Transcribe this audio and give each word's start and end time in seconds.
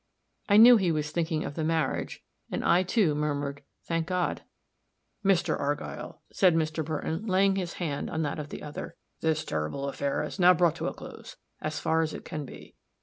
I 0.49 0.57
knew 0.57 0.77
he 0.77 0.91
was 0.91 1.11
thinking 1.11 1.43
of 1.45 1.53
the 1.53 1.63
marriage, 1.63 2.23
and 2.49 2.65
I, 2.65 2.81
too, 2.81 3.13
murmured, 3.13 3.61
"Thank 3.83 4.07
God." 4.07 4.41
"Mr. 5.23 5.59
Argyll," 5.59 6.23
said 6.33 6.55
Mr. 6.55 6.83
Burton, 6.83 7.27
laying 7.27 7.55
his 7.55 7.73
hand 7.73 8.09
on 8.09 8.23
that 8.23 8.39
of 8.39 8.49
the 8.49 8.63
other, 8.63 8.95
"this 9.19 9.45
terrible 9.45 9.87
affair 9.87 10.23
is 10.23 10.39
now 10.39 10.55
brought 10.55 10.75
to 10.77 10.87
a 10.87 10.93
close, 10.95 11.37
as 11.61 11.79
far 11.79 12.01
as 12.01 12.15
it 12.15 12.25
can 12.25 12.45
be. 12.45 12.73